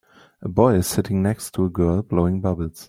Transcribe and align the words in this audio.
A 0.41 0.49
boy 0.49 0.73
is 0.77 0.87
sitting 0.87 1.21
next 1.21 1.51
to 1.51 1.65
a 1.65 1.69
girl 1.69 2.01
blowing 2.01 2.41
bubbles 2.41 2.79